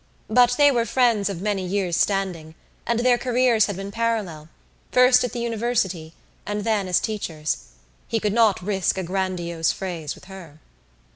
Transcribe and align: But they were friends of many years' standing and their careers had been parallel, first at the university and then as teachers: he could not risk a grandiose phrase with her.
But 0.31 0.55
they 0.57 0.71
were 0.71 0.87
friends 0.87 1.29
of 1.29 1.43
many 1.43 1.63
years' 1.63 1.95
standing 1.95 2.55
and 2.87 3.01
their 3.01 3.19
careers 3.19 3.67
had 3.67 3.75
been 3.75 3.91
parallel, 3.91 4.49
first 4.91 5.23
at 5.23 5.31
the 5.31 5.39
university 5.39 6.13
and 6.43 6.63
then 6.63 6.87
as 6.87 6.99
teachers: 6.99 7.65
he 8.07 8.19
could 8.19 8.33
not 8.33 8.63
risk 8.63 8.97
a 8.97 9.03
grandiose 9.03 9.71
phrase 9.71 10.15
with 10.15 10.25
her. 10.25 10.57